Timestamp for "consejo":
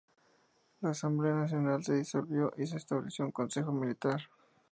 3.31-3.71